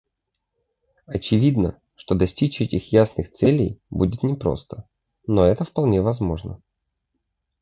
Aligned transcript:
Очевидно, 1.05 1.79
что 1.93 2.15
достичь 2.15 2.59
этих 2.59 2.91
ясных 2.91 3.31
целей 3.31 3.79
будет 3.91 4.23
непросто, 4.23 4.89
но 5.27 5.45
это 5.45 5.63
вполне 5.63 6.01
возможно. 6.01 6.59